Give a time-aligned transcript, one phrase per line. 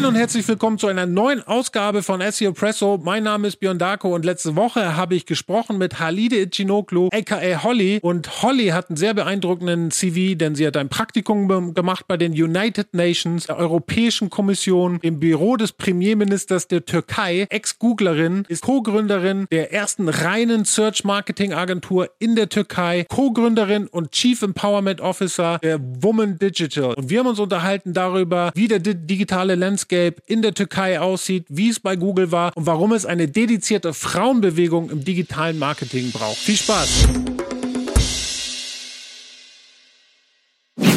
[0.00, 2.98] Moin und herzlich willkommen zu einer neuen Ausgabe von SEO Presso.
[3.04, 7.62] Mein Name ist Björn Darko und letzte Woche habe ich gesprochen mit Halide Ichinoglu, aka
[7.62, 7.98] Holly.
[8.00, 12.32] Und Holly hat einen sehr beeindruckenden CV, denn sie hat ein Praktikum gemacht bei den
[12.32, 19.74] United Nations, der Europäischen Kommission, im Büro des Premierministers der Türkei, Ex-Googlerin, ist Co-Gründerin der
[19.74, 26.94] ersten reinen Search-Marketing-Agentur in der Türkei, Co-Gründerin und Chief Empowerment Officer der Woman Digital.
[26.94, 31.44] Und wir haben uns unterhalten darüber, wie der digitale Land Landscape in der Türkei aussieht,
[31.48, 36.38] wie es bei Google war und warum es eine dedizierte Frauenbewegung im digitalen Marketing braucht.
[36.38, 37.08] Viel Spaß!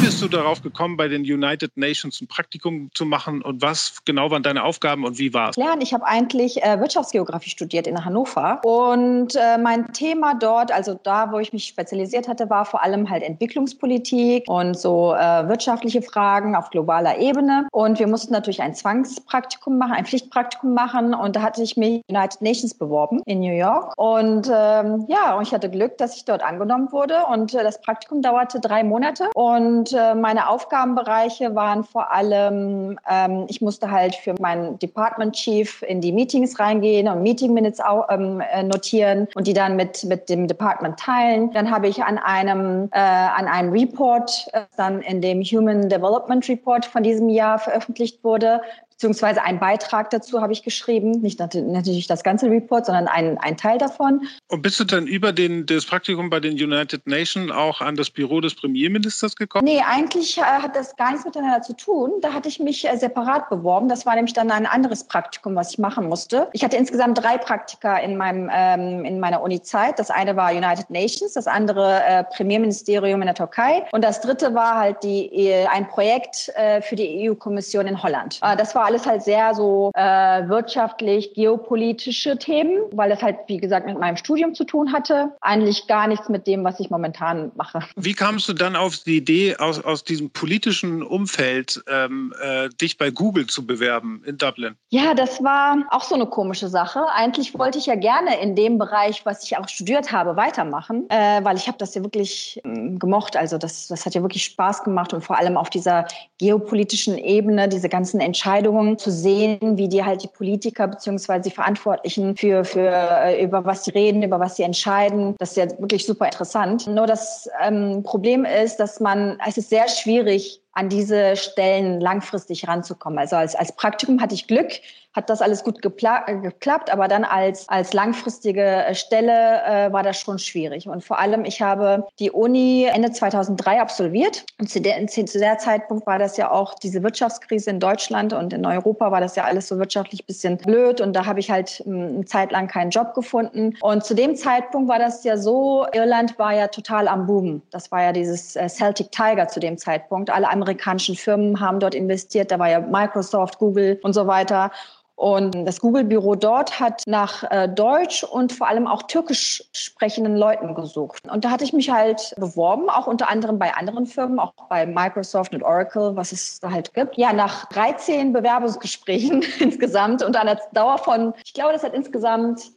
[0.04, 3.40] Bist du darauf gekommen, bei den United Nations ein Praktikum zu machen?
[3.40, 5.56] Und was genau waren deine Aufgaben und wie war es?
[5.56, 8.60] Lernen, ich habe eigentlich äh, Wirtschaftsgeografie studiert in Hannover.
[8.64, 13.08] Und äh, mein Thema dort, also da, wo ich mich spezialisiert hatte, war vor allem
[13.08, 17.66] halt Entwicklungspolitik und so äh, wirtschaftliche Fragen auf globaler Ebene.
[17.72, 21.14] Und wir mussten natürlich ein Zwangspraktikum machen, ein Pflichtpraktikum machen.
[21.14, 23.94] Und da hatte ich mich United Nations beworben in New York.
[23.96, 27.24] Und ähm, ja, und ich hatte Glück, dass ich dort angenommen wurde.
[27.32, 29.30] Und äh, das Praktikum dauerte drei Monate.
[29.32, 36.00] Und meine Aufgabenbereiche waren vor allem, ähm, ich musste halt für meinen Department Chief in
[36.00, 40.46] die Meetings reingehen und Meeting Minutes ähm, äh, notieren und die dann mit, mit dem
[40.46, 41.52] Department teilen.
[41.52, 46.48] Dann habe ich an einem, äh, an einem Report, äh, dann in dem Human Development
[46.48, 48.60] Report von diesem Jahr veröffentlicht wurde,
[48.94, 51.20] beziehungsweise einen Beitrag dazu habe ich geschrieben.
[51.20, 54.26] Nicht natürlich das ganze Report, sondern einen, einen Teil davon.
[54.48, 58.10] Und bist du dann über den, das Praktikum bei den United Nations auch an das
[58.10, 59.64] Büro des Premierministers gekommen?
[59.64, 62.12] Nee, eigentlich äh, hat das gar nichts miteinander zu tun.
[62.22, 63.88] Da hatte ich mich äh, separat beworben.
[63.88, 66.48] Das war nämlich dann ein anderes Praktikum, was ich machen musste.
[66.52, 69.98] Ich hatte insgesamt drei Praktika in, meinem, ähm, in meiner Uni-Zeit.
[69.98, 74.54] Das eine war United Nations, das andere äh, Premierministerium in der Türkei und das dritte
[74.54, 78.38] war halt die, äh, ein Projekt äh, für die EU-Kommission in Holland.
[78.42, 83.58] Äh, das war alles halt sehr so äh, wirtschaftlich, geopolitische Themen, weil das halt, wie
[83.58, 85.30] gesagt, mit meinem Studium zu tun hatte.
[85.40, 87.80] Eigentlich gar nichts mit dem, was ich momentan mache.
[87.96, 92.98] Wie kamst du dann auf die Idee, aus, aus diesem politischen Umfeld ähm, äh, dich
[92.98, 94.76] bei Google zu bewerben in Dublin?
[94.90, 97.00] Ja, das war auch so eine komische Sache.
[97.14, 101.42] Eigentlich wollte ich ja gerne in dem Bereich, was ich auch studiert habe, weitermachen, äh,
[101.42, 103.36] weil ich habe das ja wirklich äh, gemocht.
[103.36, 106.06] Also das, das hat ja wirklich Spaß gemacht und vor allem auf dieser
[106.38, 111.40] geopolitischen Ebene, diese ganzen Entscheidungen, Entscheidungen zu sehen, wie die halt die Politiker bzw.
[111.40, 115.34] die Verantwortlichen für, für äh, über was sie reden, über was sie entscheiden.
[115.38, 116.86] Das ist ja wirklich super interessant.
[116.86, 122.66] Nur das ähm, Problem ist, dass man, es ist sehr schwierig, an diese Stellen langfristig
[122.66, 123.18] ranzukommen.
[123.18, 124.72] Also als, als Praktikum hatte ich Glück,
[125.14, 130.02] hat das alles gut äh, geklappt, aber dann als, als langfristige äh, Stelle äh, war
[130.02, 130.88] das schon schwierig.
[130.88, 135.58] Und vor allem, ich habe die Uni Ende 2003 absolviert und zu der, zu der
[135.58, 139.44] Zeitpunkt war das ja auch diese Wirtschaftskrise in Deutschland und in Europa war das ja
[139.44, 142.90] alles so wirtschaftlich bisschen blöd und da habe ich halt hm, eine Zeit lang keinen
[142.90, 143.74] Job gefunden.
[143.80, 147.62] Und zu dem Zeitpunkt war das ja so, Irland war ja total am Boom.
[147.70, 150.30] Das war ja dieses äh, Celtic Tiger zu dem Zeitpunkt.
[150.30, 152.50] Alle amerikanischen Firmen haben dort investiert.
[152.50, 154.70] Da war ja Microsoft, Google und so weiter.
[155.16, 160.74] Und das Google-Büro dort hat nach äh, Deutsch und vor allem auch Türkisch sprechenden Leuten
[160.74, 161.22] gesucht.
[161.30, 164.86] Und da hatte ich mich halt beworben, auch unter anderem bei anderen Firmen, auch bei
[164.86, 167.16] Microsoft und Oracle, was es da halt gibt.
[167.16, 172.72] Ja, nach 13 Bewerbungsgesprächen insgesamt und einer Dauer von, ich glaube, das hat insgesamt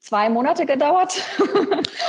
[0.00, 1.22] zwei Monate gedauert.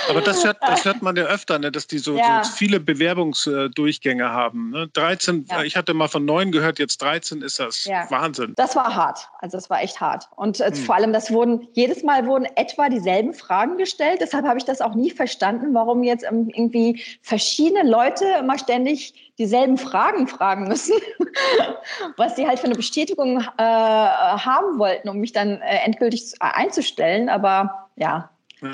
[0.09, 2.44] Aber das hört, das hört man ja öfter, ne, dass die so, ja.
[2.44, 4.72] so viele Bewerbungsdurchgänge haben.
[4.72, 4.88] Ne?
[4.94, 5.63] 13, ja.
[5.63, 8.09] ich hatte mal von neun gehört, jetzt 13 ist das ja.
[8.09, 8.53] Wahnsinn.
[8.56, 9.29] Das war hart.
[9.40, 10.29] Also das war echt hart.
[10.35, 10.75] Und äh, hm.
[10.75, 14.19] vor allem, das wurden, jedes Mal wurden etwa dieselben Fragen gestellt.
[14.22, 19.78] Deshalb habe ich das auch nie verstanden, warum jetzt irgendwie verschiedene Leute immer ständig dieselben
[19.78, 20.96] Fragen fragen müssen,
[22.18, 27.28] was sie halt für eine Bestätigung äh, haben wollten, um mich dann äh, endgültig einzustellen.
[27.28, 28.31] Aber ja, ja.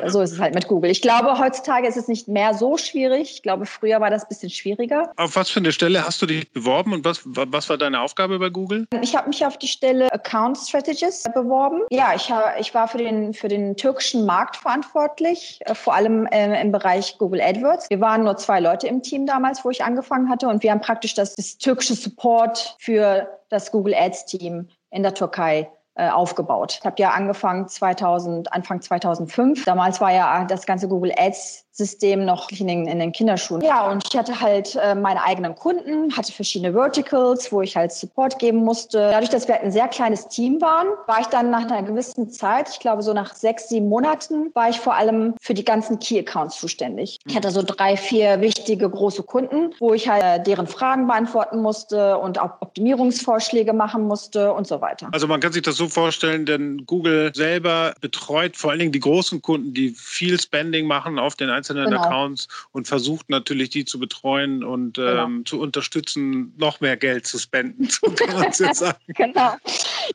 [0.08, 0.92] So ist es halt mit Google.
[0.92, 3.32] Ich glaube, heutzutage ist es nicht mehr so schwierig.
[3.32, 5.12] Ich glaube, früher war das ein bisschen schwieriger.
[5.16, 8.40] Auf was für eine Stelle hast du dich beworben und was, was war deine Aufgabe
[8.40, 8.88] bei Google?
[9.02, 11.82] Ich habe mich auf die Stelle Account Strategist beworben.
[11.90, 16.62] Ja, ich, ich war für den, für den türkischen Markt verantwortlich, äh, vor allem äh,
[16.62, 17.90] im Bereich Google AdWords.
[17.90, 20.82] Wir waren nur zwei Leute im Team damals, wo ich angefangen hatte und wir haben
[20.82, 26.78] praktisch das, das türkische Support für das Google Ads Team in der Türkei aufgebaut.
[26.80, 29.66] Ich habe ja angefangen 2000, Anfang 2005.
[29.66, 33.62] Damals war ja das ganze Google Ads System noch in den, in den Kinderschuhen.
[33.62, 37.92] Ja, und ich hatte halt äh, meine eigenen Kunden, hatte verschiedene Verticals, wo ich halt
[37.92, 38.98] Support geben musste.
[38.98, 42.32] Dadurch, dass wir halt ein sehr kleines Team waren, war ich dann nach einer gewissen
[42.32, 46.00] Zeit, ich glaube so nach sechs, sieben Monaten, war ich vor allem für die ganzen
[46.00, 47.20] Key Accounts zuständig.
[47.28, 51.62] Ich hatte so drei, vier wichtige große Kunden, wo ich halt äh, deren Fragen beantworten
[51.62, 55.10] musste und auch Optimierungsvorschläge machen musste und so weiter.
[55.12, 59.00] Also man kann sich das so vorstellen, denn Google selber betreut vor allen Dingen die
[59.00, 62.04] großen Kunden, die viel Spending machen auf den einzelnen einzelnen genau.
[62.04, 65.26] Accounts und versucht natürlich, die zu betreuen und genau.
[65.26, 68.98] ähm, zu unterstützen, noch mehr Geld zu spenden, so kann man es jetzt sagen.
[69.08, 69.54] genau.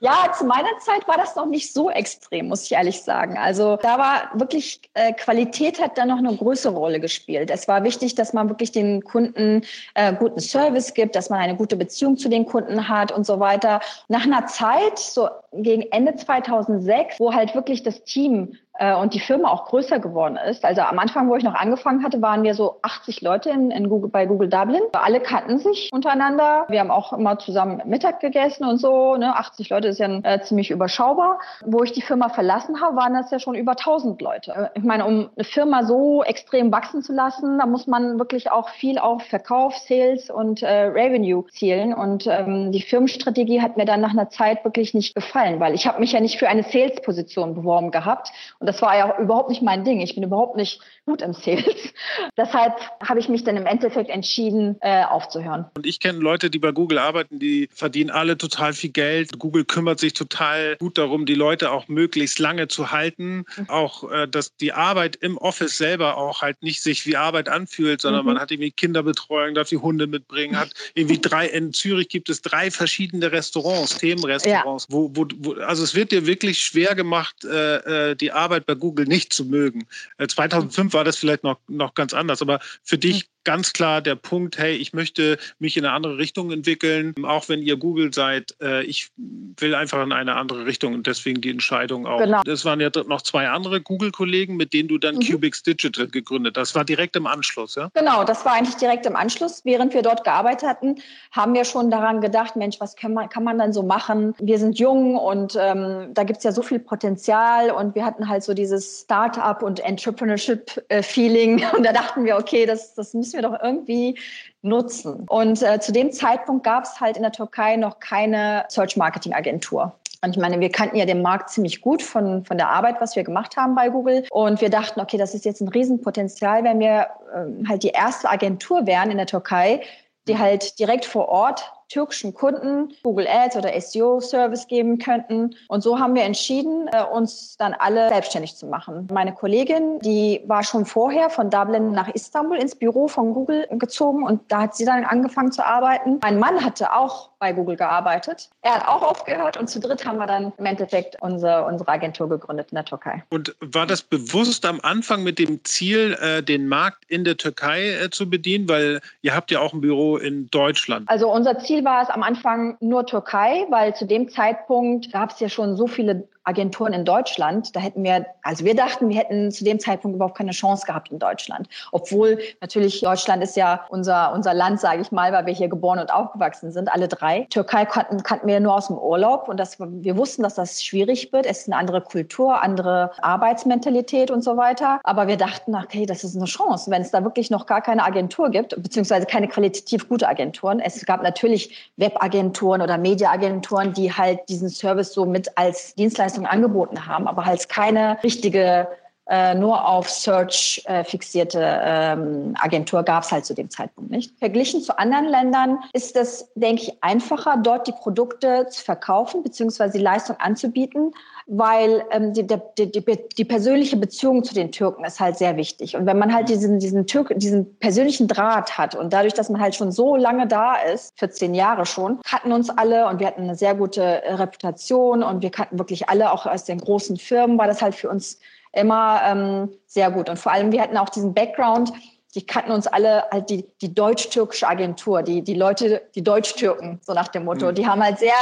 [0.01, 3.37] Ja, zu meiner Zeit war das noch nicht so extrem, muss ich ehrlich sagen.
[3.37, 7.51] Also da war wirklich, äh, Qualität hat da noch eine größere Rolle gespielt.
[7.51, 9.63] Es war wichtig, dass man wirklich den Kunden
[9.95, 13.39] äh, guten Service gibt, dass man eine gute Beziehung zu den Kunden hat und so
[13.39, 13.81] weiter.
[14.09, 19.21] Nach einer Zeit, so gegen Ende 2006, wo halt wirklich das Team äh, und die
[19.21, 20.65] Firma auch größer geworden ist.
[20.65, 23.89] Also am Anfang, wo ich noch angefangen hatte, waren wir so 80 Leute in, in
[23.89, 24.83] Google, bei Google Dublin.
[24.93, 26.65] Alle kannten sich untereinander.
[26.69, 29.17] Wir haben auch immer zusammen Mittag gegessen und so.
[29.17, 29.37] Ne?
[29.37, 31.39] 80 Leute ist ja äh, ziemlich überschaubar.
[31.65, 34.53] Wo ich die Firma verlassen habe, waren das ja schon über 1000 Leute.
[34.53, 38.51] Äh, ich meine, um eine Firma so extrem wachsen zu lassen, da muss man wirklich
[38.51, 41.93] auch viel auf Verkauf, Sales und äh, Revenue zielen.
[41.93, 45.87] Und ähm, die Firmenstrategie hat mir dann nach einer Zeit wirklich nicht gefallen, weil ich
[45.87, 48.31] habe mich ja nicht für eine Sales-Position beworben gehabt.
[48.59, 50.01] Und das war ja überhaupt nicht mein Ding.
[50.01, 51.65] Ich bin überhaupt nicht gut im Sales.
[52.37, 55.67] Deshalb habe ich mich dann im Endeffekt entschieden, äh, aufzuhören.
[55.77, 59.39] Und ich kenne Leute, die bei Google arbeiten, die verdienen alle total viel Geld.
[59.39, 63.45] Google kümmert sich total gut darum, die Leute auch möglichst lange zu halten.
[63.57, 63.69] Mhm.
[63.69, 68.01] Auch, äh, dass die Arbeit im Office selber auch halt nicht sich wie Arbeit anfühlt,
[68.01, 68.33] sondern mhm.
[68.33, 72.43] man hat irgendwie Kinderbetreuung, darf die Hunde mitbringen, hat irgendwie drei, in Zürich gibt es
[72.43, 74.95] drei verschiedene Restaurants, Themenrestaurants, ja.
[74.95, 75.27] wo, wo,
[75.67, 79.45] also es wird dir wirklich schwer gemacht, äh, äh die Arbeit bei Google nicht zu
[79.45, 79.87] mögen.
[80.27, 84.15] 2005 äh, war das vielleicht noch, noch ganz anders, aber für dich ganz klar der
[84.15, 88.55] Punkt, hey, ich möchte mich in eine andere Richtung entwickeln, auch wenn ihr Google seid,
[88.61, 92.19] äh, ich will einfach in eine andere Richtung und deswegen die Entscheidung auch.
[92.19, 92.43] Genau.
[92.45, 95.21] Das waren ja noch zwei andere Google-Kollegen, mit denen du dann mhm.
[95.21, 96.71] Cubix Digital gegründet hast.
[96.71, 97.91] Das war direkt im Anschluss, ja?
[97.95, 99.63] Genau, das war eigentlich direkt im Anschluss.
[99.65, 100.97] Während wir dort gearbeitet hatten,
[101.33, 104.35] haben wir schon daran gedacht, Mensch, was kann man, kann man dann so machen?
[104.39, 108.29] Wir sind jung und ähm, da gibt es ja so viel Potenzial und wir hatten
[108.29, 113.43] halt so dieses Start-up und Entrepreneurship-Feeling und da dachten wir, okay, das, das müssen müssen
[113.43, 114.19] wir doch irgendwie
[114.63, 115.25] nutzen.
[115.29, 119.93] Und äh, zu dem Zeitpunkt gab es halt in der Türkei noch keine Search-Marketing-Agentur.
[120.25, 123.17] Und ich meine, wir kannten ja den Markt ziemlich gut von, von der Arbeit, was
[123.17, 124.25] wir gemacht haben bei Google.
[124.31, 128.31] Und wir dachten, okay, das ist jetzt ein Riesenpotenzial, wenn wir äh, halt die erste
[128.31, 129.81] Agentur wären in der Türkei,
[130.29, 135.55] die halt direkt vor Ort türkischen Kunden Google Ads oder SEO-Service geben könnten.
[135.69, 139.09] Und so haben wir entschieden, äh, uns dann alle selbstständig zu machen.
[139.13, 144.25] Meine Kollegin, die war schon vorher von Dublin nach Istanbul ins Büro von Google gezogen
[144.25, 146.19] und da hat sie dann angefangen zu arbeiten.
[146.23, 148.49] Mein Mann hatte auch bei Google gearbeitet.
[148.63, 152.29] Er hat auch aufgehört und zu dritt haben wir dann im Endeffekt unsere, unsere Agentur
[152.29, 153.25] gegründet in der Türkei.
[153.31, 157.95] Und war das bewusst am Anfang mit dem Ziel, äh, den Markt in der Türkei
[157.95, 158.69] äh, zu bedienen?
[158.69, 161.09] Weil ihr habt ja auch ein Büro in Deutschland.
[161.09, 165.41] Also unser Ziel war es am Anfang nur Türkei, weil zu dem Zeitpunkt gab es
[165.41, 167.75] ja schon so viele Agenturen in Deutschland.
[167.77, 171.11] Da hätten wir, also wir dachten, wir hätten zu dem Zeitpunkt überhaupt keine Chance gehabt
[171.11, 171.69] in Deutschland.
[171.93, 175.99] Obwohl natürlich Deutschland ist ja unser, unser Land, sage ich mal, weil wir hier geboren
[175.99, 177.47] und aufgewachsen sind, alle drei.
[177.51, 181.33] Türkei kannten, kannten wir nur aus dem Urlaub und das, wir wussten, dass das schwierig
[181.33, 181.47] wird.
[181.47, 185.01] Es ist eine andere Kultur, andere Arbeitsmentalität und so weiter.
[185.05, 188.05] Aber wir dachten, okay, das ist eine Chance, wenn es da wirklich noch gar keine
[188.05, 190.81] Agentur gibt, beziehungsweise keine qualitativ gute Agenturen.
[190.81, 196.47] Es gab natürlich Webagenturen oder Mediaagenturen, die halt diesen Service so mit als Dienstleister Dienstleistungen
[196.47, 198.89] angeboten haben, aber halt keine richtige
[199.29, 204.37] äh, nur auf Search äh, fixierte ähm, Agentur gab es halt zu dem Zeitpunkt nicht.
[204.39, 209.91] Verglichen zu anderen Ländern ist es, denke ich, einfacher, dort die Produkte zu verkaufen bzw.
[209.91, 211.13] die Leistung anzubieten,
[211.47, 215.97] weil ähm, die, die, die, die, persönliche Beziehung zu den Türken ist halt sehr wichtig.
[215.97, 219.61] Und wenn man halt diesen, diesen, Türk, diesen persönlichen Draht hat und dadurch, dass man
[219.61, 223.43] halt schon so lange da ist, 14 Jahre schon, kannten uns alle und wir hatten
[223.43, 227.67] eine sehr gute Reputation und wir kannten wirklich alle, auch aus den großen Firmen, war
[227.67, 228.39] das halt für uns
[228.73, 230.29] immer ähm, sehr gut.
[230.29, 231.93] Und vor allem, wir hatten auch diesen Background,
[232.35, 237.13] die kannten uns alle halt die, die deutsch-türkische Agentur, die, die Leute, die Deutsch-Türken, so
[237.13, 237.67] nach dem Motto.
[237.67, 237.75] Mhm.
[237.75, 238.33] Die haben halt sehr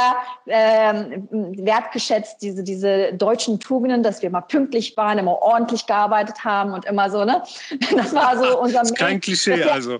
[0.47, 6.73] ähm, wertgeschätzt, diese, diese deutschen Tugenden, dass wir immer pünktlich waren, immer ordentlich gearbeitet haben
[6.73, 7.43] und immer so, ne?
[7.95, 9.99] Das war so unser das ist Kein Klischee, das, also.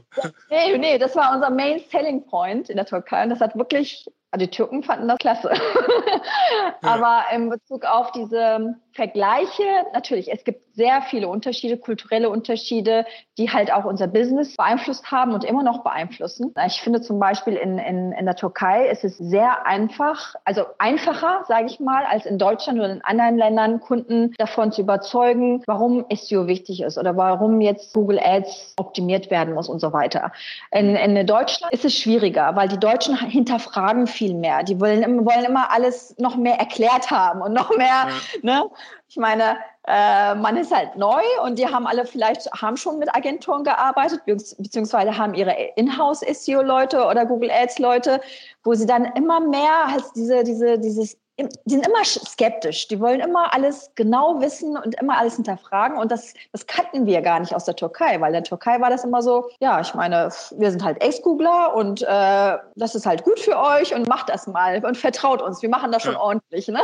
[0.50, 3.24] Nee, nee, das war unser Main Selling Point in der Türkei.
[3.24, 4.06] Und das hat wirklich
[4.38, 5.52] die Türken fanden das klasse.
[6.82, 13.06] Aber in Bezug auf diese Vergleiche, natürlich, es gibt sehr viele Unterschiede, kulturelle Unterschiede,
[13.38, 16.54] die halt auch unser Business beeinflusst haben und immer noch beeinflussen.
[16.66, 21.44] Ich finde zum Beispiel in, in, in der Türkei ist es sehr einfach, also einfacher,
[21.48, 26.06] sage ich mal, als in Deutschland oder in anderen Ländern, Kunden davon zu überzeugen, warum
[26.14, 30.32] SEO wichtig ist oder warum jetzt Google Ads optimiert werden muss und so weiter.
[30.72, 34.64] In, in Deutschland ist es schwieriger, weil die Deutschen hinterfragen viel mehr.
[34.64, 38.10] Die wollen, wollen immer alles noch mehr erklärt haben und noch mehr, ja.
[38.42, 38.70] ne?
[39.10, 43.14] Ich meine, äh, man ist halt neu und die haben alle vielleicht haben schon mit
[43.14, 48.22] Agenturen gearbeitet, beziehungsweise haben ihre Inhouse-SEO-Leute oder Google Ads-Leute,
[48.64, 52.88] wo sie dann immer mehr als diese, diese, dieses die sind immer skeptisch.
[52.88, 55.98] Die wollen immer alles genau wissen und immer alles hinterfragen.
[55.98, 58.90] Und das, das kannten wir gar nicht aus der Türkei, weil in der Türkei war
[58.90, 63.24] das immer so, ja, ich meine, wir sind halt Ex-Googler und äh, das ist halt
[63.24, 65.62] gut für euch und macht das mal und vertraut uns.
[65.62, 66.20] Wir machen das schon ja.
[66.20, 66.68] ordentlich.
[66.68, 66.82] Ne?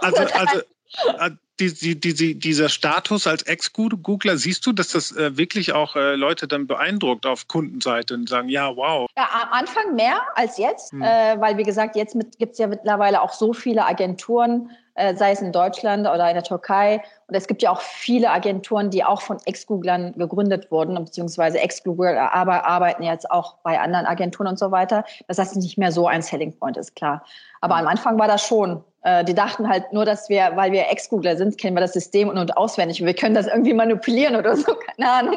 [0.00, 5.72] Also, also, die, die, die, dieser Status als Ex-Googler, siehst du, dass das äh, wirklich
[5.72, 9.08] auch äh, Leute dann beeindruckt auf Kundenseite und sagen, ja, wow.
[9.16, 11.02] Ja, am Anfang mehr als jetzt, hm.
[11.02, 15.32] äh, weil wie gesagt, jetzt gibt es ja mittlerweile auch so viele Agenturen, äh, sei
[15.32, 17.02] es in Deutschland oder in der Türkei.
[17.26, 22.32] Und es gibt ja auch viele Agenturen, die auch von Ex-Googlern gegründet wurden, beziehungsweise Ex-Googler
[22.32, 25.04] aber arbeiten jetzt auch bei anderen Agenturen und so weiter.
[25.26, 27.24] Das heißt, nicht mehr so ein Selling Point ist klar.
[27.60, 27.82] Aber hm.
[27.82, 31.36] am Anfang war das schon äh, die dachten halt nur, dass wir, weil wir Ex-Googler
[31.36, 33.00] sind, kennen wir das System und, und auswendig.
[33.00, 35.36] Und wir können das irgendwie manipulieren oder so, keine Ahnung.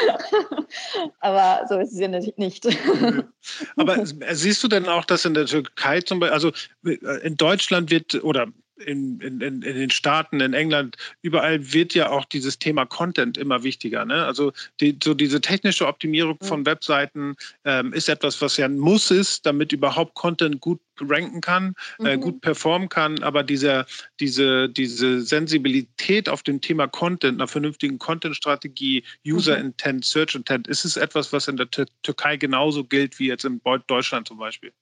[1.20, 2.66] Aber so ist es ja nicht.
[3.76, 3.98] Aber
[4.32, 6.52] siehst du denn auch, dass in der Türkei zum Beispiel, also
[7.22, 8.45] in Deutschland wird oder
[8.78, 13.62] in, in, in, den Staaten, in England, überall wird ja auch dieses Thema Content immer
[13.62, 14.04] wichtiger.
[14.04, 14.24] Ne?
[14.24, 19.10] Also die, so diese technische Optimierung von Webseiten ähm, ist etwas, was ja ein Muss
[19.10, 22.06] ist, damit überhaupt Content gut ranken kann, äh, mhm.
[22.06, 23.86] äh, gut performen kann, aber diese,
[24.20, 30.02] diese, diese Sensibilität auf dem Thema Content, einer vernünftigen Content-Strategie, User-Intent, mhm.
[30.02, 31.68] Search-Intent, ist es etwas, was in der
[32.02, 34.72] Türkei genauso gilt wie jetzt in Deutschland zum Beispiel?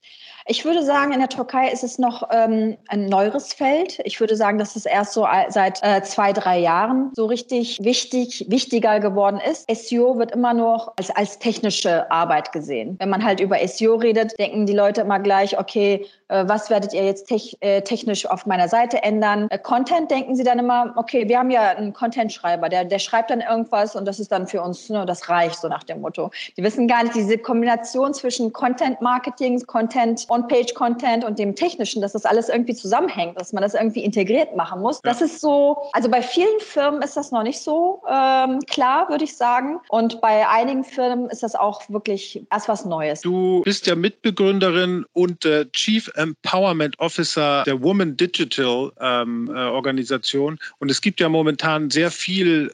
[0.47, 3.99] Ich würde sagen, in der Türkei ist es noch ähm, ein neueres Feld.
[4.05, 8.45] Ich würde sagen, dass es erst so seit äh, zwei, drei Jahren so richtig wichtig,
[8.51, 9.65] wichtiger geworden ist.
[9.75, 12.97] SEO wird immer nur als, als technische Arbeit gesehen.
[12.99, 16.93] Wenn man halt über SEO redet, denken die Leute immer gleich, okay, äh, was werdet
[16.93, 19.47] ihr jetzt tech, äh, technisch auf meiner Seite ändern?
[19.49, 23.31] Äh, Content denken sie dann immer, okay, wir haben ja einen Content-Schreiber, der, der schreibt
[23.31, 26.31] dann irgendwas und das ist dann für uns, ne, das reicht, so nach dem Motto.
[26.57, 32.25] Die wissen gar nicht, diese Kombination zwischen Content-Marketing, Content On-Page-Content und dem Technischen, dass das
[32.25, 34.97] alles irgendwie zusammenhängt, dass man das irgendwie integriert machen muss.
[34.97, 35.13] Ja.
[35.13, 39.25] Das ist so, also bei vielen Firmen ist das noch nicht so ähm, klar, würde
[39.25, 39.81] ich sagen.
[39.89, 43.21] Und bei einigen Firmen ist das auch wirklich erst was Neues.
[43.21, 50.59] Du bist ja Mitbegründerin und äh, Chief Empowerment Officer der Woman Digital ähm, äh, Organisation.
[50.79, 52.73] Und es gibt ja momentan sehr viel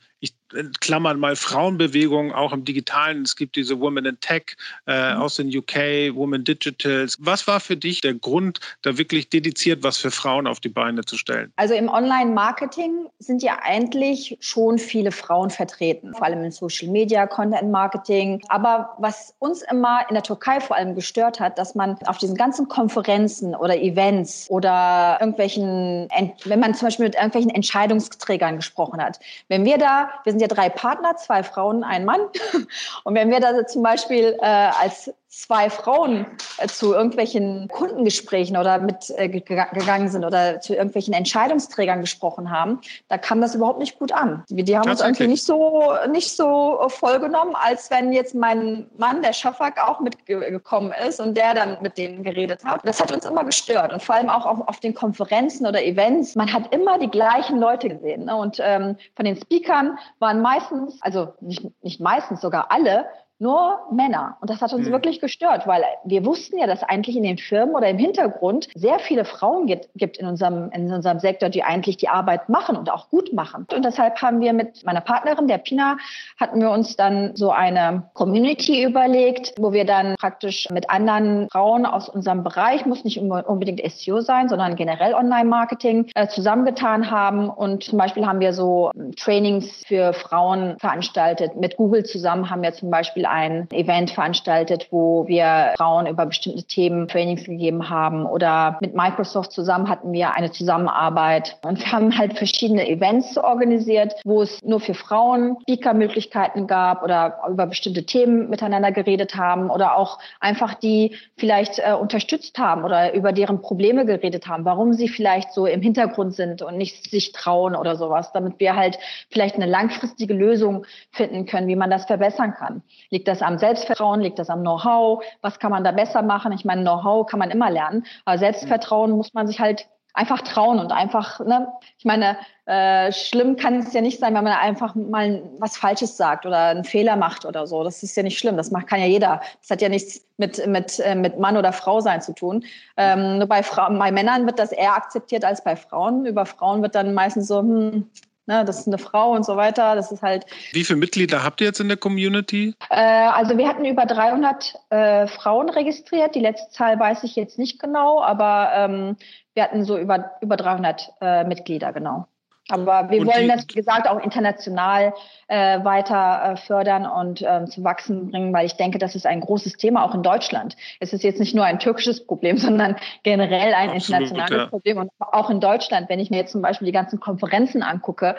[0.52, 3.22] ich klammern mal Frauenbewegungen auch im Digitalen.
[3.22, 5.20] Es gibt diese Women in Tech äh, mhm.
[5.20, 7.16] aus den UK, Women Digitals.
[7.20, 11.04] Was war für dich der Grund, da wirklich dediziert was für Frauen auf die Beine
[11.04, 11.52] zu stellen?
[11.56, 17.26] Also im Online-Marketing sind ja eigentlich schon viele Frauen vertreten, vor allem in Social Media,
[17.26, 18.42] Content Marketing.
[18.48, 22.36] Aber was uns immer in der Türkei vor allem gestört hat, dass man auf diesen
[22.36, 26.08] ganzen Konferenzen oder Events oder irgendwelchen,
[26.44, 30.50] wenn man zum Beispiel mit irgendwelchen Entscheidungsträgern gesprochen hat, wenn wir da, wir sind sind
[30.50, 32.20] ja drei Partner, zwei Frauen, ein Mann.
[33.04, 36.26] Und wenn wir da zum Beispiel äh, als zwei Frauen
[36.58, 43.16] äh, zu irgendwelchen Kundengesprächen oder mit äh, sind oder zu irgendwelchen Entscheidungsträgern gesprochen haben, da
[43.16, 44.42] kam das überhaupt nicht gut an.
[44.48, 48.86] Die, die haben uns irgendwie nicht so nicht so voll genommen, als wenn jetzt mein
[48.98, 52.80] Mann, der Schafak, auch mitgekommen ist und der dann mit denen geredet hat.
[52.84, 56.34] Das hat uns immer gestört und vor allem auch auf, auf den Konferenzen oder Events.
[56.34, 58.34] Man hat immer die gleichen Leute gesehen ne?
[58.34, 63.06] und ähm, von den Speakern waren meistens, also nicht, nicht meistens, sogar alle
[63.40, 64.36] nur Männer.
[64.40, 64.92] Und das hat uns mhm.
[64.92, 68.98] wirklich gestört, weil wir wussten ja, dass eigentlich in den Firmen oder im Hintergrund sehr
[68.98, 72.90] viele Frauen gibt, gibt in, unserem, in unserem Sektor, die eigentlich die Arbeit machen und
[72.90, 73.66] auch gut machen.
[73.74, 75.96] Und deshalb haben wir mit meiner Partnerin, der Pina,
[76.38, 81.86] hatten wir uns dann so eine Community überlegt, wo wir dann praktisch mit anderen Frauen
[81.86, 87.48] aus unserem Bereich, muss nicht unbedingt SEO sein, sondern generell Online-Marketing, äh, zusammengetan haben.
[87.48, 91.56] Und zum Beispiel haben wir so ähm, Trainings für Frauen veranstaltet.
[91.56, 96.64] Mit Google zusammen haben wir zum Beispiel ein Event veranstaltet, wo wir Frauen über bestimmte
[96.64, 98.26] Themen Trainings gegeben haben.
[98.26, 101.56] Oder mit Microsoft zusammen hatten wir eine Zusammenarbeit.
[101.62, 107.38] Und wir haben halt verschiedene Events organisiert, wo es nur für Frauen Speaker-Möglichkeiten gab oder
[107.48, 113.14] über bestimmte Themen miteinander geredet haben oder auch einfach die vielleicht äh, unterstützt haben oder
[113.14, 117.32] über deren Probleme geredet haben, warum sie vielleicht so im Hintergrund sind und nicht sich
[117.32, 118.98] trauen oder sowas, damit wir halt
[119.30, 122.82] vielleicht eine langfristige Lösung finden können, wie man das verbessern kann.
[123.20, 124.22] Liegt das am Selbstvertrauen?
[124.22, 125.22] Liegt das am Know-how?
[125.42, 126.52] Was kann man da besser machen?
[126.52, 130.78] Ich meine, Know-how kann man immer lernen, aber Selbstvertrauen muss man sich halt einfach trauen
[130.78, 134.94] und einfach, ne, ich meine, äh, schlimm kann es ja nicht sein, wenn man einfach
[134.94, 137.84] mal was Falsches sagt oder einen Fehler macht oder so.
[137.84, 138.56] Das ist ja nicht schlimm.
[138.56, 139.42] Das macht, kann ja jeder.
[139.60, 142.64] Das hat ja nichts mit, mit, äh, mit Mann oder Frau sein zu tun.
[142.96, 146.24] Ähm, nur bei, Frauen, bei Männern wird das eher akzeptiert als bei Frauen.
[146.24, 148.08] Über Frauen wird dann meistens so, hm,
[148.50, 149.94] ne, das ist eine Frau und so weiter.
[149.94, 150.44] Das ist halt.
[150.72, 152.74] Wie viele Mitglieder habt ihr jetzt in der Community?
[152.90, 156.34] Äh, also wir hatten über 300 äh, Frauen registriert.
[156.34, 159.16] Die letzte Zahl weiß ich jetzt nicht genau, aber ähm,
[159.54, 162.26] wir hatten so über, über 300 äh, Mitglieder, genau.
[162.70, 165.14] Aber wir und wollen das, wie gesagt, auch international
[165.48, 169.40] äh, weiter äh, fördern und ähm, zu wachsen bringen, weil ich denke, das ist ein
[169.40, 170.76] großes Thema auch in Deutschland.
[171.00, 174.66] Es ist jetzt nicht nur ein türkisches Problem, sondern generell ein Absolut, internationales ja.
[174.66, 174.98] Problem.
[174.98, 178.36] Und auch in Deutschland, wenn ich mir jetzt zum Beispiel die ganzen Konferenzen angucke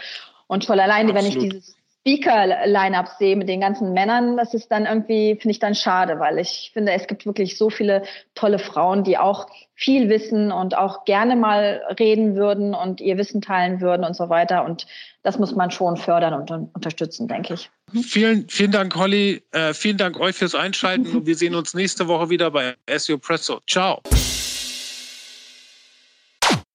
[0.48, 1.16] und schon alleine, Absolut.
[1.16, 5.60] wenn ich dieses Speaker-Line-Up sehe mit den ganzen Männern, das ist dann irgendwie, finde ich
[5.60, 8.04] dann schade, weil ich finde, es gibt wirklich so viele
[8.34, 13.42] tolle Frauen, die auch viel wissen und auch gerne mal reden würden und ihr Wissen
[13.42, 14.66] teilen würden und so weiter.
[14.66, 14.88] Und
[15.22, 17.70] das muss man schon fördern und unterstützen, denke ich.
[18.04, 19.44] Vielen, vielen Dank, Holly.
[19.52, 23.20] Äh, vielen Dank euch fürs Einschalten und wir sehen uns nächste Woche wieder bei SEO
[23.20, 23.60] Presso.
[23.68, 24.02] Ciao.